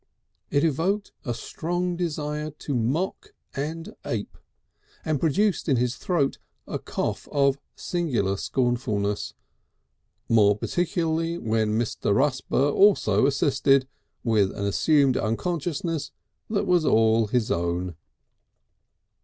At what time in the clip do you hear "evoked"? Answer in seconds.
0.63-1.11